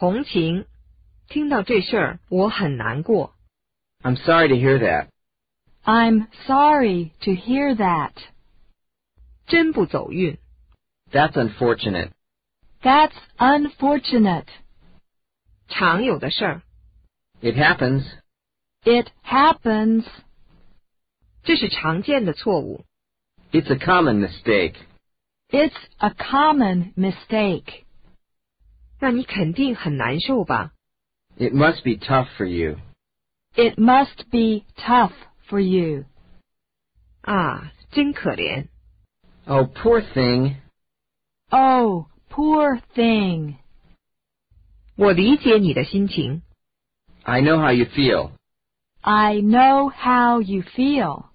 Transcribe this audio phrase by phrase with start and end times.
[0.00, 0.66] 红琴，
[1.28, 3.34] 听到这事儿我很难过。
[4.02, 5.08] I'm sorry to hear that.
[5.84, 8.12] I'm sorry to hear that.
[9.46, 10.38] 真不走运。
[11.10, 12.10] That's unfortunate.
[12.82, 14.46] That's unfortunate.
[15.68, 16.62] 常有的事儿，
[17.40, 18.04] It happens.
[18.82, 20.04] It happens.
[21.42, 22.84] 这是常见的错误。
[23.52, 24.74] It's a common mistake.
[25.50, 27.84] It's a common mistake.
[29.00, 30.72] 那你肯定很难受吧？
[31.36, 32.78] It must be tough for you.
[33.54, 35.12] It must be tough
[35.48, 36.04] for you.
[37.22, 38.68] 啊，真可怜。
[39.46, 40.56] Oh, poor thing.
[41.50, 43.56] Oh, poor thing.
[44.96, 46.42] 我理解你的心情。
[47.22, 48.30] I know how you feel.
[49.02, 51.26] I know how you feel.